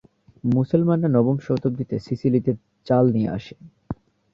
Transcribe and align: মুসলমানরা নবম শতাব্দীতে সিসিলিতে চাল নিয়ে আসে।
মুসলমানরা 0.49 1.09
নবম 1.09 1.37
শতাব্দীতে 1.39 1.95
সিসিলিতে 1.99 2.51
চাল 2.87 3.05
নিয়ে 3.15 3.29
আসে। 3.29 3.55